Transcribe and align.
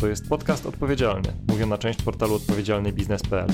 To 0.00 0.08
jest 0.08 0.28
podcast 0.28 0.66
odpowiedzialny, 0.66 1.32
mówiona 1.48 1.78
część 1.78 2.02
portalu 2.02 2.34
odpowiedzialnybiznes.pl. 2.34 3.48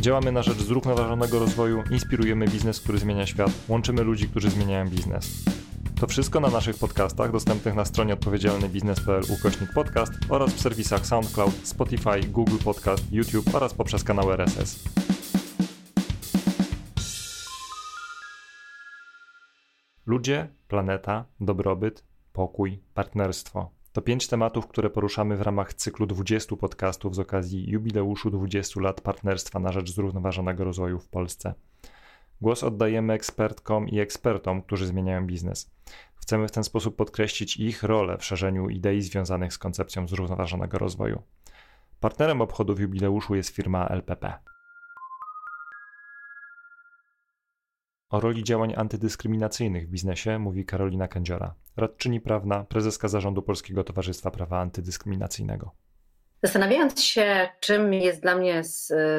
Działamy 0.00 0.32
na 0.32 0.42
rzecz 0.42 0.58
zrównoważonego 0.58 1.38
rozwoju, 1.38 1.82
inspirujemy 1.90 2.48
biznes, 2.48 2.80
który 2.80 2.98
zmienia 2.98 3.26
świat, 3.26 3.50
łączymy 3.68 4.02
ludzi, 4.02 4.28
którzy 4.28 4.50
zmieniają 4.50 4.88
biznes. 4.88 5.44
To 6.00 6.06
wszystko 6.06 6.40
na 6.40 6.48
naszych 6.48 6.78
podcastach 6.78 7.32
dostępnych 7.32 7.74
na 7.74 7.84
stronie 7.84 8.14
odpowiedzialnybiznes.pl 8.14 9.22
ukośnik 9.38 9.72
podcast 9.72 10.12
oraz 10.28 10.54
w 10.54 10.60
serwisach 10.60 11.06
SoundCloud, 11.06 11.54
Spotify, 11.62 12.20
Google 12.28 12.58
Podcast, 12.64 13.12
YouTube 13.12 13.54
oraz 13.54 13.74
poprzez 13.74 14.04
kanał 14.04 14.32
RSS. 14.32 14.84
Ludzie, 20.06 20.48
planeta, 20.68 21.24
dobrobyt, 21.40 22.04
pokój, 22.32 22.78
partnerstwo. 22.94 23.77
To 23.92 24.02
pięć 24.02 24.28
tematów, 24.28 24.66
które 24.66 24.90
poruszamy 24.90 25.36
w 25.36 25.42
ramach 25.42 25.74
cyklu 25.74 26.06
20 26.06 26.56
podcastów 26.56 27.14
z 27.14 27.18
okazji 27.18 27.70
jubileuszu 27.70 28.30
20 28.30 28.80
lat 28.80 29.00
partnerstwa 29.00 29.58
na 29.58 29.72
rzecz 29.72 29.90
zrównoważonego 29.90 30.64
rozwoju 30.64 30.98
w 30.98 31.08
Polsce. 31.08 31.54
Głos 32.40 32.62
oddajemy 32.64 33.12
ekspertkom 33.12 33.88
i 33.88 34.00
ekspertom, 34.00 34.62
którzy 34.62 34.86
zmieniają 34.86 35.26
biznes. 35.26 35.70
Chcemy 36.14 36.48
w 36.48 36.52
ten 36.52 36.64
sposób 36.64 36.96
podkreślić 36.96 37.56
ich 37.56 37.82
rolę 37.82 38.18
w 38.18 38.24
szerzeniu 38.24 38.68
idei 38.68 39.02
związanych 39.02 39.52
z 39.52 39.58
koncepcją 39.58 40.08
zrównoważonego 40.08 40.78
rozwoju. 40.78 41.22
Partnerem 42.00 42.40
obchodów 42.40 42.80
jubileuszu 42.80 43.34
jest 43.34 43.50
firma 43.50 43.86
LPP. 43.86 44.38
O 48.10 48.20
roli 48.20 48.44
działań 48.44 48.74
antydyskryminacyjnych 48.76 49.86
w 49.86 49.90
biznesie 49.90 50.38
mówi 50.38 50.64
Karolina 50.64 51.08
Kędziora, 51.08 51.54
radczyni 51.76 52.20
prawna, 52.20 52.64
prezeska 52.64 53.08
zarządu 53.08 53.42
Polskiego 53.42 53.84
Towarzystwa 53.84 54.30
Prawa 54.30 54.60
Antydyskryminacyjnego. 54.60 55.70
Zastanawiając 56.42 57.02
się, 57.02 57.48
czym 57.60 57.94
jest 57.94 58.22
dla 58.22 58.34
mnie 58.36 58.62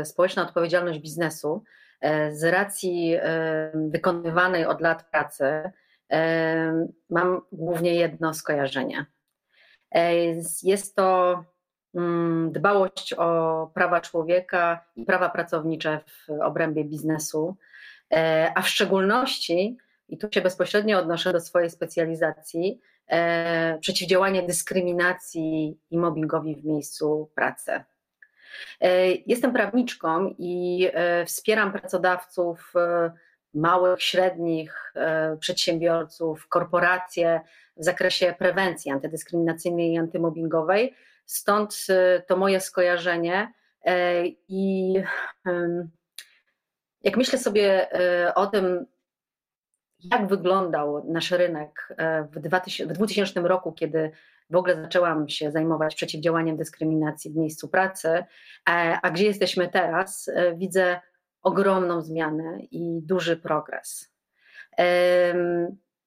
społeczna 0.03 0.47
odpowiedzialność 0.47 0.99
biznesu, 0.99 1.63
e, 2.01 2.35
z 2.35 2.43
racji 2.43 3.15
e, 3.15 3.71
wykonywanej 3.75 4.65
od 4.65 4.81
lat 4.81 5.09
pracy, 5.09 5.71
e, 6.11 6.87
mam 7.09 7.41
głównie 7.51 7.95
jedno 7.95 8.33
skojarzenie. 8.33 9.05
Jest 10.63 10.95
to 10.95 11.43
mm, 11.95 12.51
dbałość 12.51 13.13
o 13.13 13.71
prawa 13.73 14.01
człowieka 14.01 14.85
i 14.95 15.05
prawa 15.05 15.29
pracownicze 15.29 15.99
w 16.07 16.41
obrębie 16.41 16.83
biznesu, 16.83 17.57
a 18.55 18.61
w 18.61 18.69
szczególności, 18.69 19.77
i 20.09 20.17
tu 20.17 20.27
się 20.33 20.41
bezpośrednio 20.41 20.99
odnoszę 20.99 21.33
do 21.33 21.41
swojej 21.41 21.69
specjalizacji, 21.69 22.79
e, 23.07 23.77
przeciwdziałanie 23.81 24.43
dyskryminacji 24.43 25.77
i 25.91 25.97
mobbingowi 25.97 26.55
w 26.55 26.65
miejscu 26.65 27.29
pracy. 27.35 27.71
E, 28.81 29.07
jestem 29.07 29.53
prawniczką 29.53 30.35
i 30.37 30.87
wspieram 31.25 31.71
pracodawców, 31.71 32.73
małych, 33.53 34.01
średnich 34.01 34.93
przedsiębiorców, 35.39 36.47
korporacje 36.47 37.41
w 37.77 37.83
zakresie 37.83 38.35
prewencji 38.39 38.91
antydyskryminacyjnej 38.91 39.91
i 39.91 39.97
antymobbingowej. 39.97 40.93
Stąd 41.25 41.87
to 42.27 42.37
moje 42.37 42.59
skojarzenie 42.59 43.53
i 44.47 44.93
jak 47.03 47.17
myślę 47.17 47.39
sobie 47.39 47.93
e, 47.93 48.35
o 48.35 48.47
tym, 48.47 48.85
jak 49.99 50.27
wyglądał 50.27 51.05
nasz 51.07 51.31
rynek 51.31 51.93
e, 51.97 52.23
w 52.23 52.39
2000, 52.93 53.41
roku, 53.41 53.71
kiedy 53.71 54.11
w 54.49 54.55
ogóle 54.55 54.81
zaczęłam 54.81 55.29
się 55.29 55.51
zajmować 55.51 55.95
przeciwdziałaniem 55.95 56.57
dyskryminacji 56.57 57.31
w 57.31 57.35
miejscu 57.35 57.67
pracy, 57.67 58.07
e, 58.09 58.23
a 59.01 59.11
gdzie 59.11 59.25
jesteśmy 59.25 59.69
teraz, 59.69 60.31
widzę 60.55 60.99
ogromną 61.41 62.01
zmianę 62.01 62.59
i 62.71 63.01
duży 63.01 63.37
progres. 63.37 64.13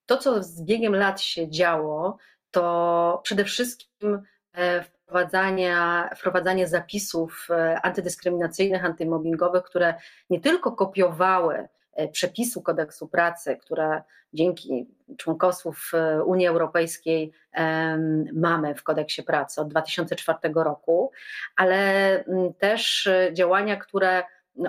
To, 0.07 0.19
co 0.19 0.43
z 0.43 0.63
biegiem 0.63 0.95
lat 0.95 1.21
się 1.21 1.51
działo, 1.51 2.19
to 2.51 3.21
przede 3.25 3.45
wszystkim 3.45 4.23
wprowadzania, 5.13 6.11
wprowadzanie 6.17 6.69
zapisów 6.69 7.49
e, 7.51 7.81
antydyskryminacyjnych, 7.83 8.85
antymobbingowych, 8.85 9.63
które 9.63 9.95
nie 10.31 10.41
tylko 10.41 10.73
kopiowały 10.73 11.69
e, 11.93 12.09
przepisu 12.09 12.63
kodeksu 12.63 13.09
pracy, 13.09 13.57
które 13.57 14.03
dzięki 14.33 14.87
członkostwu 15.17 15.73
w 15.73 15.95
e, 15.95 16.25
Unii 16.25 16.47
Europejskiej 16.47 17.33
mamy 18.33 18.75
w 18.75 18.83
kodeksie 18.83 19.23
pracy 19.23 19.61
od 19.61 19.69
2004 19.69 20.39
roku, 20.55 21.11
ale 21.57 22.25
też 22.59 23.09
działania, 23.33 23.77
które 23.77 24.23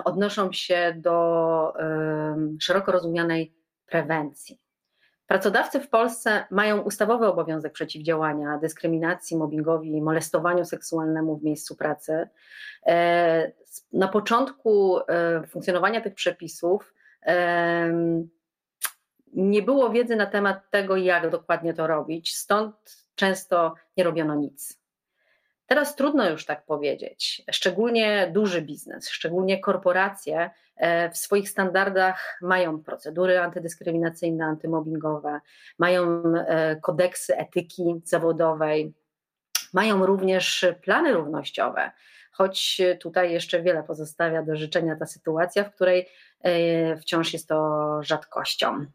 odnoszą 0.04 0.52
się 0.52 0.94
do 0.96 1.72
szeroko 2.60 2.92
rozumianej 2.92 3.54
prewencji. 3.86 4.63
Pracodawcy 5.26 5.80
w 5.80 5.88
Polsce 5.88 6.44
mają 6.50 6.80
ustawowy 6.80 7.26
obowiązek 7.26 7.72
przeciwdziałania 7.72 8.58
dyskryminacji, 8.58 9.36
mobbingowi, 9.36 10.02
molestowaniu 10.02 10.64
seksualnemu 10.64 11.36
w 11.36 11.44
miejscu 11.44 11.76
pracy. 11.76 12.28
E, 12.86 13.52
na 13.92 14.08
początku 14.08 14.98
e, 14.98 15.46
funkcjonowania 15.46 16.00
tych 16.00 16.14
przepisów 16.14 16.94
nie 19.32 19.62
było 19.62 19.90
wiedzy 19.90 20.16
na 20.16 20.26
temat 20.26 20.70
tego, 20.70 20.96
jak 20.96 21.30
dokładnie 21.30 21.74
to 21.74 21.86
robić, 21.86 22.36
stąd 22.36 22.74
często 23.14 23.74
nie 23.96 24.04
robiono 24.04 24.34
nic. 24.34 24.83
Teraz 25.66 25.96
trudno 25.96 26.30
już 26.30 26.46
tak 26.46 26.64
powiedzieć, 26.64 27.42
szczególnie 27.50 28.30
duży 28.32 28.62
biznes, 28.62 29.08
szczególnie 29.08 29.60
korporacje 29.60 30.50
e, 30.76 31.10
w 31.10 31.16
swoich 31.16 31.50
standardach 31.50 32.38
mają 32.42 32.82
procedury 32.82 33.40
antydyskryminacyjne, 33.40 34.44
antymobbingowe, 34.44 35.40
mają 35.78 36.22
e, 36.36 36.76
kodeksy 36.76 37.36
etyki 37.36 38.00
zawodowej, 38.04 38.94
mają 39.72 40.06
również 40.06 40.66
plany 40.82 41.12
równościowe, 41.12 41.90
choć 42.32 42.80
tutaj 43.00 43.32
jeszcze 43.32 43.62
wiele 43.62 43.82
pozostawia 43.82 44.42
do 44.42 44.56
życzenia 44.56 44.96
ta 44.96 45.06
sytuacja, 45.06 45.64
w 45.64 45.74
której 45.74 46.08
e, 46.40 46.96
wciąż 46.96 47.32
jest 47.32 47.48
to 47.48 47.98
rzadkością. 48.02 48.86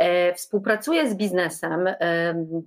E, 0.00 0.34
współpracuję 0.34 1.10
z 1.10 1.14
biznesem, 1.14 1.86
e, 1.86 1.94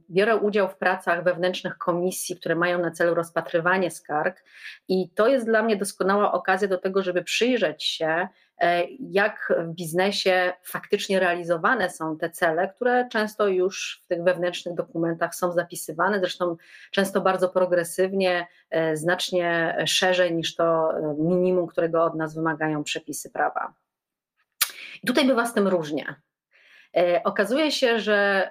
biorę 0.09 0.37
udział 0.37 0.69
w 0.69 0.77
pracach 0.77 1.23
wewnętrznych 1.23 1.77
komisji, 1.77 2.35
które 2.35 2.55
mają 2.55 2.81
na 2.81 2.91
celu 2.91 3.13
rozpatrywanie 3.13 3.91
skarg, 3.91 4.43
i 4.87 5.09
to 5.09 5.27
jest 5.27 5.45
dla 5.45 5.63
mnie 5.63 5.75
doskonała 5.75 6.31
okazja 6.31 6.67
do 6.67 6.77
tego, 6.77 7.03
żeby 7.03 7.23
przyjrzeć 7.23 7.83
się, 7.83 8.27
e, 8.57 8.83
jak 8.99 9.53
w 9.57 9.73
biznesie 9.73 10.53
faktycznie 10.63 11.19
realizowane 11.19 11.89
są 11.89 12.17
te 12.17 12.29
cele, 12.29 12.67
które 12.67 13.07
często 13.11 13.47
już 13.47 14.01
w 14.03 14.07
tych 14.07 14.23
wewnętrznych 14.23 14.75
dokumentach 14.75 15.35
są 15.35 15.51
zapisywane, 15.51 16.19
zresztą 16.19 16.55
często 16.91 17.21
bardzo 17.21 17.49
progresywnie, 17.49 18.47
znacznie 18.93 19.77
szerzej 19.85 20.35
niż 20.35 20.55
to 20.55 20.93
minimum, 21.17 21.67
którego 21.67 22.03
od 22.03 22.15
nas 22.15 22.35
wymagają 22.35 22.83
przepisy 22.83 23.29
prawa. 23.29 23.73
I 25.03 25.07
tutaj 25.07 25.27
bywa 25.27 25.45
z 25.45 25.53
tym 25.53 25.67
różnie. 25.67 26.15
E, 26.97 27.23
okazuje 27.23 27.71
się, 27.71 27.99
że 27.99 28.49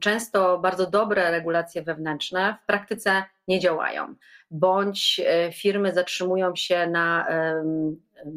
często 0.00 0.58
bardzo 0.58 0.86
dobre 0.86 1.30
regulacje 1.30 1.82
wewnętrzne 1.82 2.56
w 2.62 2.66
praktyce 2.66 3.24
nie 3.48 3.60
działają, 3.60 4.14
bądź 4.50 5.20
e, 5.26 5.52
firmy 5.52 5.92
zatrzymują 5.92 6.56
się 6.56 6.86
na 6.86 7.26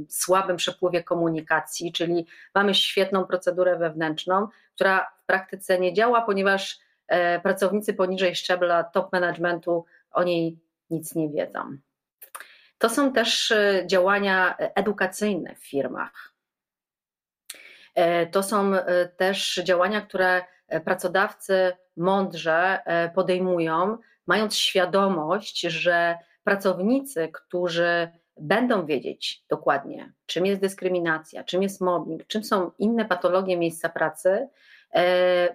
słabym 0.09 0.57
przepływie 0.57 1.03
komunikacji, 1.03 1.91
czyli 1.91 2.28
mamy 2.56 2.75
świetną 2.75 3.25
procedurę 3.25 3.78
wewnętrzną, 3.78 4.47
która 4.75 5.12
w 5.24 5.25
praktyce 5.25 5.80
nie 5.80 5.94
działa, 5.94 6.22
ponieważ 6.22 6.80
e, 7.07 7.39
pracownicy 7.39 7.94
poniżej 7.94 8.36
szczebla 8.36 8.83
top 8.83 9.13
managementu 9.13 9.86
o 10.12 10.24
niej 10.24 10.60
nic 10.89 11.15
nie 11.15 11.30
wiedzą. 11.30 11.77
To 12.77 12.89
są 12.89 13.13
też 13.13 13.54
działania 13.86 14.57
edukacyjne 14.57 15.56
w 15.56 15.68
firmach. 15.68 16.33
E, 18.00 18.28
to 18.28 18.44
są 18.44 18.75
e, 18.75 19.07
też 19.07 19.62
działania, 19.63 20.01
które 20.01 20.42
e, 20.68 20.81
pracodawcy 20.81 21.72
mądrze 21.98 22.80
podejmują, 23.16 23.98
mając 24.28 24.57
świadomość, 24.57 25.62
że 25.62 26.18
pracownicy, 26.44 27.30
którzy 27.34 28.10
będą 28.38 28.86
wiedzieć 28.86 29.44
dokładnie, 29.50 30.13
czym 30.25 30.46
jest 30.46 30.62
dyskryminacja, 30.62 31.44
czym 31.44 31.63
jest 31.63 31.81
mobbing, 31.81 32.28
czym 32.28 32.44
są 32.44 32.72
inne 32.80 33.06
patologie 33.06 33.57
miejsca 33.57 33.90
pracy, 33.90 34.48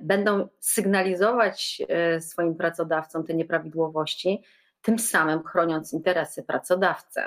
będą 0.00 0.48
sygnalizować 0.60 1.82
swoim 2.20 2.54
pracodawcom 2.54 3.24
te 3.24 3.34
nieprawidłowości, 3.34 4.42
tym 4.82 4.98
samym 4.98 5.42
chroniąc 5.42 5.92
interesy 5.92 6.42
pracodawcy. 6.42 7.20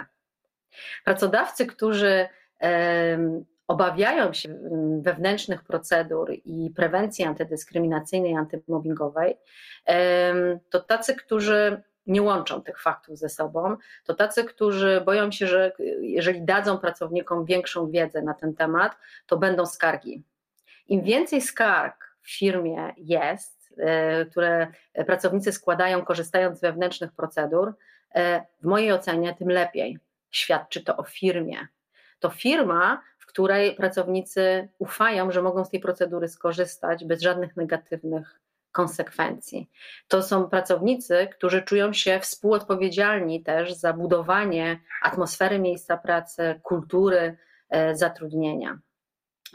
Pracodawcy, 1.05 1.65
którzy 1.65 2.27
obawiają 3.67 4.33
się 4.33 4.49
mm, 4.49 5.01
wewnętrznych 5.01 5.63
procedur 5.63 6.31
i 6.45 6.71
prewencji 6.75 7.25
antydyskryminacyjnej, 7.25 8.35
antymobbingowej, 8.35 9.37
to 10.69 10.79
tacy, 10.79 11.15
którzy 11.15 11.81
nie 12.07 12.21
łączą 12.21 12.61
tych 12.61 12.81
faktów 12.81 13.17
ze 13.17 13.29
sobą, 13.29 13.77
to 14.05 14.13
tacy, 14.13 14.43
którzy 14.43 15.01
boją 15.05 15.31
się, 15.31 15.47
że 15.47 15.71
jeżeli 16.01 16.41
dadzą 16.41 16.77
pracownikom 16.77 17.45
większą 17.45 17.91
wiedzę 17.91 18.21
na 18.21 18.33
ten 18.33 18.55
temat, 18.55 18.97
to 19.25 19.37
będą 19.37 19.65
skargi. 19.65 20.23
Im 20.87 21.03
więcej 21.03 21.41
skarg 21.41 22.17
w 22.21 22.37
firmie 22.37 22.93
jest, 22.97 23.73
e, 23.77 24.25
które 24.25 24.67
pracownicy 25.05 25.51
składają, 25.51 26.05
korzystając 26.05 26.57
z 26.57 26.61
wewnętrznych 26.61 27.11
procedur, 27.11 27.73
e, 28.15 28.45
w 28.61 28.65
mojej 28.65 28.91
ocenie, 28.91 29.35
tym 29.35 29.49
lepiej. 29.49 29.99
Świadczy 30.31 30.83
to 30.83 30.97
o 30.97 31.03
firmie. 31.03 31.67
To 32.19 32.29
firma, 32.29 33.01
której 33.37 33.75
pracownicy 33.75 34.69
ufają, 34.79 35.31
że 35.31 35.41
mogą 35.41 35.65
z 35.65 35.69
tej 35.69 35.79
procedury 35.79 36.27
skorzystać 36.27 37.05
bez 37.05 37.21
żadnych 37.21 37.57
negatywnych 37.57 38.39
konsekwencji. 38.71 39.69
To 40.07 40.23
są 40.23 40.49
pracownicy, 40.49 41.27
którzy 41.31 41.61
czują 41.61 41.93
się 41.93 42.19
współodpowiedzialni 42.19 43.43
też 43.43 43.73
za 43.73 43.93
budowanie 43.93 44.79
atmosfery 45.01 45.59
miejsca 45.59 45.97
pracy, 45.97 46.59
kultury 46.63 47.37
e, 47.69 47.95
zatrudnienia. 47.95 48.79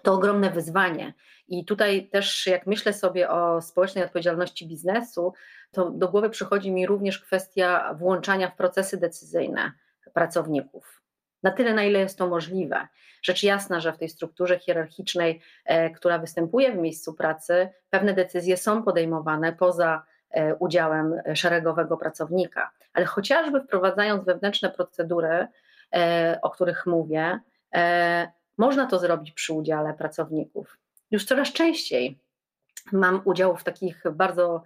To 0.02 0.12
ogromne 0.12 0.50
wyzwanie. 0.50 1.14
I 1.48 1.64
tutaj 1.64 2.08
też, 2.08 2.46
jak 2.46 2.66
myślę 2.66 2.92
sobie 2.92 3.30
o 3.30 3.62
społecznej 3.62 4.04
odpowiedzialności 4.04 4.68
biznesu, 4.68 5.32
to 5.70 5.90
do 5.90 6.08
głowy 6.08 6.30
przychodzi 6.30 6.70
mi 6.70 6.86
również 6.86 7.18
kwestia 7.18 7.94
włączania 7.94 8.50
w 8.50 8.56
procesy 8.56 8.96
decyzyjne 8.96 9.72
pracowników 10.12 11.02
na 11.42 11.50
tyle, 11.50 11.74
na 11.74 11.84
ile 11.84 11.98
jest 11.98 12.18
to 12.18 12.28
możliwe. 12.28 12.88
Rzecz 13.22 13.42
jasna, 13.42 13.80
że 13.80 13.92
w 13.92 13.98
tej 13.98 14.08
strukturze 14.08 14.58
hierarchicznej, 14.58 15.40
e, 15.64 15.90
która 15.90 16.18
występuje 16.18 16.72
w 16.72 16.76
miejscu 16.76 17.14
pracy, 17.14 17.68
pewne 17.90 18.14
decyzje 18.14 18.56
są 18.56 18.82
podejmowane 18.82 19.52
poza 19.52 20.02
e, 20.30 20.54
udziałem 20.54 21.14
szeregowego 21.34 21.96
pracownika, 21.96 22.70
ale 22.92 23.06
chociażby 23.06 23.60
wprowadzając 23.60 24.24
wewnętrzne 24.24 24.70
procedury, 24.70 25.46
e, 25.94 26.38
o 26.42 26.50
których 26.50 26.86
mówię, 26.86 27.40
można 28.58 28.86
to 28.86 28.98
zrobić 28.98 29.32
przy 29.32 29.52
udziale 29.52 29.94
pracowników. 29.94 30.78
Już 31.10 31.24
coraz 31.24 31.52
częściej 31.52 32.18
mam 32.92 33.20
udział 33.24 33.56
w 33.56 33.64
takich 33.64 34.02
bardzo, 34.12 34.62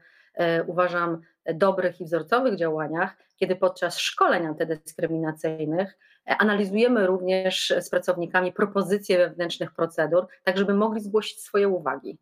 uważam, 0.66 1.22
dobrych 1.54 2.00
i 2.00 2.04
wzorcowych 2.04 2.56
działaniach, 2.56 3.16
kiedy 3.36 3.56
podczas 3.56 3.98
szkoleń 3.98 4.46
antydyskryminacyjnych 4.46 5.98
Analizujemy 6.26 7.06
również 7.06 7.72
z 7.80 7.90
pracownikami 7.90 8.52
propozycje 8.52 9.18
wewnętrznych 9.18 9.72
procedur, 9.72 10.26
tak 10.44 10.58
żeby 10.58 10.74
mogli 10.74 11.00
zgłosić 11.00 11.40
swoje 11.40 11.68
uwagi, 11.68 12.18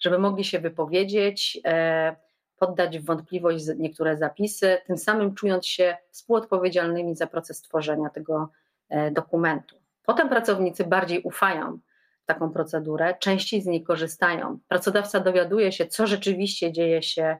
żeby 0.00 0.18
mogli 0.18 0.44
się 0.44 0.58
wypowiedzieć, 0.58 1.60
e, 1.64 2.16
poddać 2.56 2.98
w 2.98 3.04
wątpliwość 3.04 3.64
niektóre 3.78 4.16
zapisy, 4.16 4.78
tym 4.86 4.98
samym 4.98 5.34
czując 5.34 5.66
się 5.66 5.96
współodpowiedzialnymi 6.10 7.16
za 7.16 7.26
proces 7.26 7.62
tworzenia 7.62 8.10
tego 8.10 8.48
e, 8.88 9.10
dokumentu. 9.10 9.76
Potem 10.06 10.28
pracownicy 10.28 10.84
bardziej 10.84 11.22
ufają 11.22 11.78
taką 12.24 12.50
procedurę, 12.50 13.14
częściej 13.20 13.62
z 13.62 13.66
niej 13.66 13.82
korzystają. 13.82 14.58
Pracodawca 14.68 15.20
dowiaduje 15.20 15.72
się, 15.72 15.86
co 15.86 16.06
rzeczywiście 16.06 16.72
dzieje 16.72 17.02
się 17.02 17.22
E, 17.22 17.36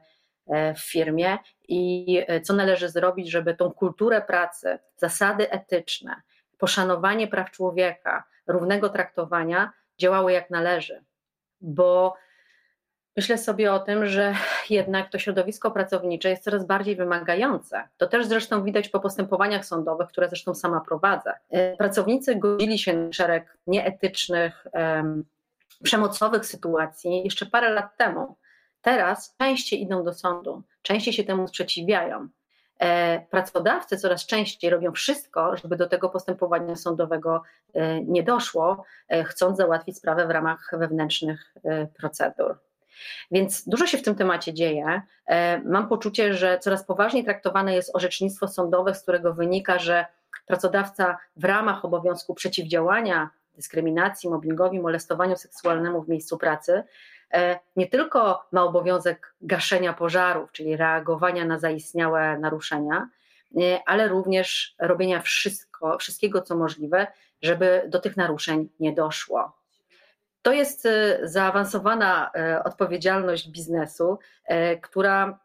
w 0.75 0.79
firmie 0.79 1.37
i 1.67 2.23
e, 2.27 2.41
co 2.41 2.53
należy 2.53 2.89
zrobić, 2.89 3.31
żeby 3.31 3.55
tą 3.55 3.71
kulturę 3.71 4.21
pracy, 4.21 4.79
zasady 4.97 5.51
etyczne, 5.51 6.21
poszanowanie 6.57 7.27
praw 7.27 7.51
człowieka, 7.51 8.23
równego 8.47 8.89
traktowania 8.89 9.71
działały 9.97 10.31
jak 10.31 10.49
należy. 10.49 11.03
Bo 11.61 12.15
myślę 13.17 13.37
sobie 13.37 13.73
o 13.73 13.79
tym, 13.79 14.05
że 14.05 14.33
jednak 14.69 15.09
to 15.09 15.19
środowisko 15.19 15.71
pracownicze 15.71 16.29
jest 16.29 16.43
coraz 16.43 16.65
bardziej 16.65 16.95
wymagające. 16.95 17.87
To 17.97 18.07
też 18.07 18.25
zresztą 18.25 18.63
widać 18.63 18.89
po 18.89 18.99
postępowaniach 18.99 19.65
sądowych, 19.65 20.07
które 20.07 20.29
zresztą 20.29 20.55
sama 20.55 20.81
prowadzę. 20.81 21.33
E, 21.49 21.75
pracownicy 21.75 22.35
godzili 22.35 22.79
się 22.79 22.93
na 22.93 23.13
szereg 23.13 23.57
nieetycznych, 23.67 24.67
przemocowych 25.83 26.45
sytuacji 26.45 27.23
jeszcze 27.23 27.45
parę 27.45 27.69
lat 27.69 27.97
temu 27.97 28.37
Teraz 28.87 29.35
częściej 29.37 29.81
idą 29.81 30.03
do 30.03 30.13
sądu, 30.13 30.63
częściej 30.81 31.13
się 31.13 31.23
temu 31.23 31.47
sprzeciwiają. 31.47 32.27
E, 32.79 33.19
pracodawcy 33.19 33.97
coraz 33.97 34.25
częściej 34.25 34.69
robią 34.69 34.91
wszystko, 34.91 35.57
żeby 35.57 35.75
do 35.75 35.87
tego 35.87 36.09
postępowania 36.09 36.75
sądowego 36.75 37.41
e, 37.73 38.01
nie 38.01 38.23
doszło, 38.23 38.83
e, 39.09 39.23
chcąc 39.23 39.57
załatwić 39.57 39.97
sprawę 39.97 40.27
w 40.27 40.29
ramach 40.29 40.71
wewnętrznych 40.73 41.53
procedur. 41.99 42.57
Więc 43.31 43.67
dużo 43.69 43.87
się 43.87 43.97
w 43.97 44.03
tym 44.03 44.15
temacie 44.15 44.53
dzieje. 44.53 45.01
Mam 45.65 45.87
poczucie, 45.87 46.33
że 46.33 46.59
coraz 46.59 46.85
poważniej 46.85 47.23
traktowane 47.23 47.75
jest 47.75 47.95
orzecznictwo 47.95 48.47
sądowe, 48.47 48.95
z 48.95 49.01
którego 49.01 49.33
wynika, 49.33 49.79
że 49.79 50.05
pracodawca 50.45 51.17
w 51.35 51.43
ramach 51.43 51.85
obowiązku 51.85 52.33
przeciwdziałania 52.33 53.29
dyskryminacji, 53.55 54.29
mobbingowi, 54.29 54.79
molestowaniu 54.79 55.35
seksualnemu 55.35 56.03
w 56.03 56.09
miejscu 56.09 56.37
pracy 56.37 56.83
nie 57.75 57.87
tylko 57.87 58.47
ma 58.51 58.63
obowiązek 58.63 59.33
gaszenia 59.41 59.93
pożarów, 59.93 60.51
czyli 60.51 60.77
reagowania 60.77 61.45
na 61.45 61.59
zaistniałe 61.59 62.39
naruszenia, 62.39 63.09
e, 63.57 63.79
ale 63.85 64.07
również 64.07 64.75
robienia 64.79 65.21
wszystko, 65.21 65.97
wszystkiego, 65.97 66.41
co 66.41 66.55
możliwe, 66.55 67.07
żeby 67.41 67.83
do 67.87 67.99
tych 67.99 68.17
naruszeń 68.17 68.69
nie 68.79 68.93
doszło. 68.93 69.57
To 70.41 70.51
jest 70.51 70.85
e, 70.85 71.19
zaawansowana 71.23 72.31
odpowiedzialność 72.63 73.49
biznesu, 73.49 74.19
która 74.81 75.39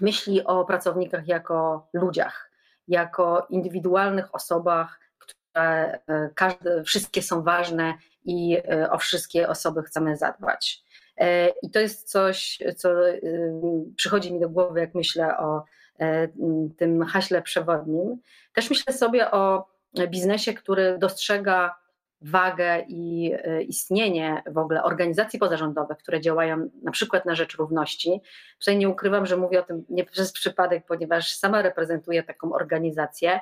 myśli 0.00 0.44
o 0.44 0.64
pracownikach 0.64 1.28
jako 1.28 1.88
ludziach, 1.92 2.50
jako 2.88 3.46
indywidualnych 3.50 4.34
osobach, 4.34 5.00
które 5.18 5.98
każde, 6.34 6.84
wszystkie 6.84 7.22
są 7.22 7.42
ważne 7.42 7.94
i 8.24 8.58
o 8.90 8.98
wszystkie 8.98 9.48
osoby 9.48 9.82
chcemy 9.82 10.16
zadbać. 10.16 10.84
E, 11.16 11.48
I 11.62 11.70
to 11.70 11.80
jest 11.80 12.10
coś, 12.10 12.58
co 12.76 13.08
y, 13.08 13.52
przychodzi 13.96 14.32
mi 14.32 14.40
do 14.40 14.48
głowy, 14.48 14.80
jak 14.80 14.94
myślę 14.94 15.38
o 15.38 15.64
e, 16.00 16.28
tym 16.76 17.04
haśle 17.04 17.42
przewodnim. 17.42 18.16
Też 18.52 18.70
myślę 18.70 18.92
sobie 18.92 19.30
o 19.30 19.66
biznesie, 20.08 20.54
który 20.54 20.98
dostrzega 20.98 21.76
wagę 22.20 22.84
i 22.88 23.32
e, 23.34 23.62
istnienie 23.62 24.42
w 24.46 24.58
ogóle 24.58 24.82
organizacji 24.82 25.38
pozarządowych, 25.38 25.98
które 25.98 26.20
działają 26.20 26.70
na 26.82 26.90
przykład 26.90 27.26
na 27.26 27.34
rzecz 27.34 27.56
równości. 27.56 28.20
Tutaj 28.58 28.76
nie 28.76 28.88
ukrywam, 28.88 29.26
że 29.26 29.36
mówię 29.36 29.60
o 29.60 29.62
tym 29.62 29.84
nie 29.88 30.04
przez 30.04 30.32
przypadek, 30.32 30.84
ponieważ 30.86 31.34
sama 31.34 31.62
reprezentuję 31.62 32.22
taką 32.22 32.52
organizację 32.52 33.40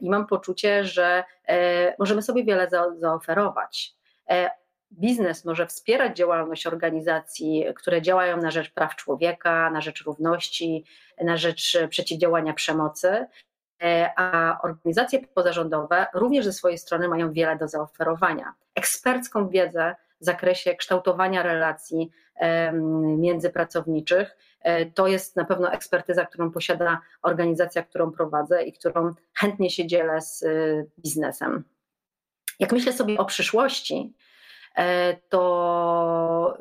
i 0.00 0.10
mam 0.10 0.26
poczucie, 0.26 0.84
że 0.84 1.24
możemy 1.98 2.22
sobie 2.22 2.44
wiele 2.44 2.68
zaoferować 2.98 3.94
biznes 4.92 5.44
może 5.44 5.66
wspierać 5.66 6.16
działalność 6.16 6.66
organizacji, 6.66 7.64
które 7.76 8.02
działają 8.02 8.36
na 8.36 8.50
rzecz 8.50 8.70
praw 8.70 8.96
człowieka, 8.96 9.70
na 9.70 9.80
rzecz 9.80 10.04
równości, 10.04 10.84
na 11.20 11.36
rzecz 11.36 11.78
przeciwdziałania 11.90 12.52
przemocy, 12.52 13.26
e, 13.82 14.10
a 14.16 14.58
organizacje 14.62 15.26
pozarządowe 15.26 16.06
również 16.14 16.44
ze 16.44 16.52
swojej 16.52 16.78
strony 16.78 17.08
mają 17.08 17.32
wiele 17.32 17.56
do 17.56 17.68
zaoferowania. 17.68 18.54
Ekspercką 18.74 19.48
wiedzę 19.48 19.96
w 20.20 20.24
zakresie 20.24 20.74
kształtowania 20.74 21.42
relacji 21.42 22.10
międzypracowniczych. 23.18 24.36
E, 24.60 24.86
to 24.86 25.06
jest 25.06 25.36
na 25.36 25.44
pewno 25.44 25.72
ekspertyza, 25.72 26.26
którą 26.26 26.50
posiada 26.50 27.00
organizacja, 27.22 27.82
którą 27.82 28.12
prowadzę 28.12 28.62
i 28.62 28.72
którą 28.72 29.14
chętnie 29.34 29.70
się 29.70 29.86
dzielę 29.86 30.20
z 30.20 30.42
e, 30.42 30.48
biznesem. 30.98 31.64
Jak 32.58 32.72
myślę 32.72 32.92
sobie 32.92 33.18
o 33.18 33.24
przyszłości, 33.24 34.14
E, 34.18 34.25
to 35.28 36.58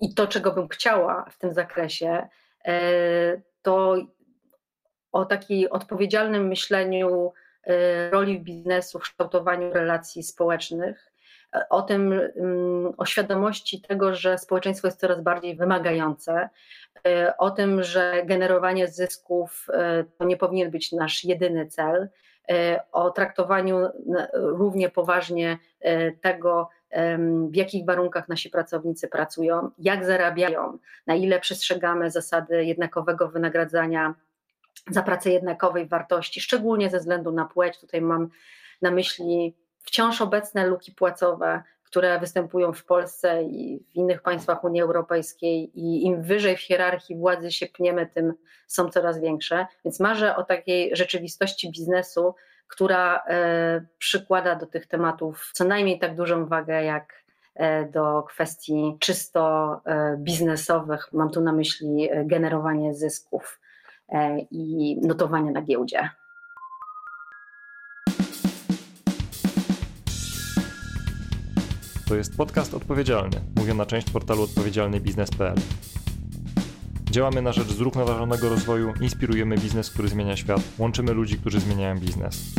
i 0.00 0.14
to, 0.14 0.26
czego 0.26 0.52
bym 0.52 0.68
chciała 0.68 1.24
w 1.30 1.38
tym 1.38 1.54
zakresie, 1.54 2.28
e, 2.64 3.40
to 3.62 3.96
o 5.12 5.24
takiej 5.24 5.70
odpowiedzialnym 5.70 6.48
myśleniu 6.48 7.32
e, 7.64 8.10
roli 8.10 8.40
biznesu 8.40 8.98
w 8.98 9.02
kształtowaniu 9.02 9.72
relacji 9.72 10.22
społecznych, 10.22 11.12
o 11.70 11.82
tym, 11.82 12.12
mm, 12.12 12.92
o 12.96 13.06
świadomości 13.06 13.80
tego, 13.80 14.14
że 14.14 14.38
społeczeństwo 14.38 14.88
jest 14.88 15.00
coraz 15.00 15.20
bardziej 15.20 15.56
wymagające, 15.56 16.48
o 17.38 17.50
tym, 17.50 17.82
że 17.82 18.22
generowanie 18.24 18.88
zysków 18.88 19.66
to 20.18 20.24
nie 20.24 20.36
powinien 20.36 20.70
być 20.70 20.92
nasz 20.92 21.24
jedyny 21.24 21.66
cel, 21.66 22.08
o 22.92 23.10
traktowaniu 23.10 23.78
równie 24.32 24.90
poważnie 24.90 25.58
tego, 26.20 26.68
w 27.50 27.56
jakich 27.56 27.86
warunkach 27.86 28.28
nasi 28.28 28.50
pracownicy 28.50 29.08
pracują, 29.08 29.70
jak 29.78 30.04
zarabiają, 30.04 30.78
na 31.06 31.14
ile 31.14 31.40
przestrzegamy 31.40 32.10
zasady 32.10 32.64
jednakowego 32.64 33.28
wynagradzania 33.28 34.14
za 34.90 35.02
pracę 35.02 35.30
jednakowej 35.30 35.86
wartości, 35.86 36.40
szczególnie 36.40 36.90
ze 36.90 36.98
względu 36.98 37.32
na 37.32 37.44
płeć. 37.44 37.78
Tutaj 37.78 38.00
mam 38.00 38.28
na 38.82 38.90
myśli 38.90 39.56
wciąż 39.78 40.20
obecne 40.20 40.66
luki 40.66 40.92
płacowe, 40.92 41.62
które 41.84 42.20
występują 42.20 42.72
w 42.72 42.84
Polsce 42.84 43.42
i 43.42 43.84
w 43.92 43.96
innych 43.96 44.22
państwach 44.22 44.64
Unii 44.64 44.82
Europejskiej, 44.82 45.70
i 45.80 46.06
im 46.06 46.22
wyżej 46.22 46.56
w 46.56 46.60
hierarchii 46.60 47.16
władzy 47.16 47.52
się 47.52 47.66
pniemy, 47.66 48.06
tym 48.06 48.32
są 48.66 48.88
coraz 48.88 49.20
większe. 49.20 49.66
Więc 49.84 50.00
marzę 50.00 50.36
o 50.36 50.44
takiej 50.44 50.96
rzeczywistości 50.96 51.70
biznesu, 51.70 52.34
która 52.68 53.22
e, 53.26 53.86
przykłada 53.98 54.54
do 54.54 54.66
tych 54.66 54.86
tematów 54.86 55.50
co 55.54 55.64
najmniej 55.64 55.98
tak 55.98 56.16
dużą 56.16 56.46
wagę 56.46 56.84
jak 56.84 57.24
e, 57.54 57.84
do 57.84 58.22
kwestii 58.22 58.96
czysto 59.00 59.80
e, 59.84 60.16
biznesowych. 60.16 61.08
Mam 61.12 61.30
tu 61.30 61.40
na 61.40 61.52
myśli 61.52 62.08
generowanie 62.24 62.94
zysków 62.94 63.60
i 64.50 64.96
notowanie 65.02 65.50
na 65.50 65.62
giełdzie. 65.62 66.10
To 72.08 72.14
jest 72.14 72.36
podcast 72.36 72.74
odpowiedzialny, 72.74 73.40
mówię 73.56 73.74
na 73.74 73.86
część 73.86 74.10
portalu 74.10 74.42
odpowiedzialnybiznes.pl. 74.42 75.56
Działamy 77.10 77.42
na 77.42 77.52
rzecz 77.52 77.68
zrównoważonego 77.68 78.48
rozwoju, 78.48 78.92
inspirujemy 79.00 79.58
biznes, 79.58 79.90
który 79.90 80.08
zmienia 80.08 80.36
świat, 80.36 80.60
łączymy 80.78 81.12
ludzi, 81.12 81.38
którzy 81.38 81.60
zmieniają 81.60 81.98
biznes. 81.98 82.54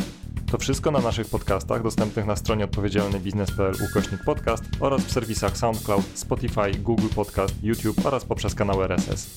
To 0.51 0.57
wszystko 0.57 0.91
na 0.91 0.99
naszych 0.99 1.27
podcastach 1.27 1.83
dostępnych 1.83 2.25
na 2.25 2.35
stronie 2.35 2.65
odpowiedzialnybiznes.pl 2.65 3.73
ukośnik 3.91 4.23
podcast 4.23 4.63
oraz 4.79 5.01
w 5.01 5.11
serwisach 5.11 5.57
SoundCloud, 5.57 6.05
Spotify, 6.13 6.71
Google 6.79 7.07
Podcast, 7.15 7.63
YouTube 7.63 8.05
oraz 8.05 8.25
poprzez 8.25 8.55
kanał 8.55 8.83
RSS. 8.83 9.35